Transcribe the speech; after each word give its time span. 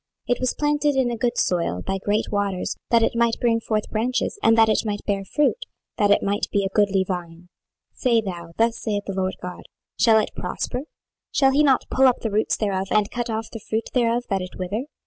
26:017:008 0.27 0.35
It 0.35 0.39
was 0.39 0.53
planted 0.55 0.95
in 0.95 1.11
a 1.11 1.15
good 1.15 1.37
soil 1.37 1.83
by 1.85 1.99
great 1.99 2.31
waters, 2.31 2.75
that 2.89 3.03
it 3.03 3.13
might 3.15 3.39
bring 3.39 3.59
forth 3.59 3.87
branches, 3.91 4.39
and 4.41 4.57
that 4.57 4.67
it 4.67 4.83
might 4.83 5.05
bear 5.05 5.23
fruit, 5.23 5.63
that 5.97 6.09
it 6.09 6.23
might 6.23 6.47
be 6.51 6.65
a 6.65 6.69
goodly 6.73 7.03
vine. 7.07 7.49
26:017:009 7.93 7.97
Say 7.99 8.21
thou, 8.21 8.51
Thus 8.57 8.79
saith 8.79 9.03
the 9.05 9.13
Lord 9.13 9.35
GOD; 9.43 9.65
Shall 9.99 10.17
it 10.17 10.31
prosper? 10.35 10.85
shall 11.31 11.51
he 11.51 11.61
not 11.61 11.85
pull 11.91 12.07
up 12.07 12.21
the 12.21 12.31
roots 12.31 12.57
thereof, 12.57 12.87
and 12.89 13.11
cut 13.11 13.29
off 13.29 13.51
the 13.51 13.59
fruit 13.59 13.91
thereof, 13.93 14.23
that 14.31 14.41
it 14.41 14.57
wither? 14.57 14.85